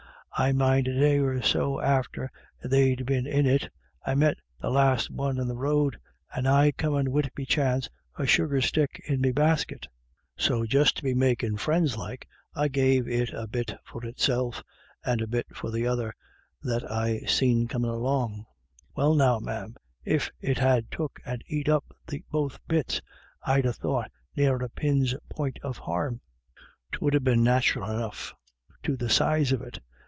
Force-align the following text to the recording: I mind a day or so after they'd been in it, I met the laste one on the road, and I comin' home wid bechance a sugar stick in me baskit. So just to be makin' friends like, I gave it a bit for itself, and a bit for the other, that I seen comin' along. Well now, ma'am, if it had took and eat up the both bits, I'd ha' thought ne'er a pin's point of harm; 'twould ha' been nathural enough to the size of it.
I 0.33 0.53
mind 0.53 0.87
a 0.87 0.97
day 0.99 1.19
or 1.19 1.39
so 1.43 1.79
after 1.81 2.31
they'd 2.63 3.05
been 3.05 3.27
in 3.27 3.45
it, 3.45 3.69
I 4.03 4.15
met 4.15 4.37
the 4.59 4.71
laste 4.71 5.11
one 5.11 5.39
on 5.39 5.47
the 5.47 5.57
road, 5.57 5.99
and 6.33 6.47
I 6.47 6.71
comin' 6.71 7.05
home 7.05 7.13
wid 7.13 7.29
bechance 7.35 7.89
a 8.17 8.25
sugar 8.25 8.59
stick 8.61 9.03
in 9.05 9.21
me 9.21 9.33
baskit. 9.33 9.87
So 10.37 10.65
just 10.65 10.97
to 10.97 11.03
be 11.03 11.13
makin' 11.13 11.57
friends 11.57 11.95
like, 11.95 12.27
I 12.55 12.69
gave 12.69 13.07
it 13.07 13.29
a 13.33 13.45
bit 13.45 13.77
for 13.83 14.03
itself, 14.03 14.63
and 15.05 15.21
a 15.21 15.27
bit 15.27 15.45
for 15.53 15.69
the 15.69 15.85
other, 15.85 16.11
that 16.63 16.89
I 16.89 17.19
seen 17.27 17.67
comin' 17.67 17.91
along. 17.91 18.45
Well 18.95 19.13
now, 19.13 19.37
ma'am, 19.39 19.75
if 20.05 20.31
it 20.39 20.57
had 20.57 20.89
took 20.89 21.19
and 21.23 21.43
eat 21.49 21.69
up 21.69 21.93
the 22.07 22.23
both 22.31 22.57
bits, 22.67 22.99
I'd 23.43 23.65
ha' 23.65 23.73
thought 23.75 24.09
ne'er 24.35 24.63
a 24.63 24.69
pin's 24.69 25.13
point 25.29 25.59
of 25.61 25.77
harm; 25.77 26.21
'twould 26.93 27.13
ha' 27.13 27.21
been 27.23 27.43
nathural 27.43 27.91
enough 27.93 28.33
to 28.83 28.95
the 28.95 29.09
size 29.09 29.51
of 29.51 29.61
it. 29.61 29.77